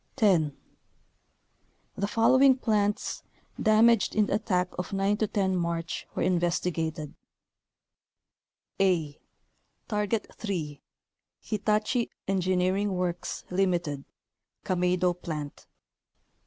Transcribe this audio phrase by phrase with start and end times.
[0.17, 0.49] The
[2.07, 3.21] following plants,
[3.61, 7.13] damaged in the at tack of 9 10 March, were investigated:
[8.79, 9.19] a.
[9.87, 10.81] Target 3,
[11.41, 14.03] Hitachi Engineering Works, Ltd.,
[14.65, 15.67] Kameido Plant.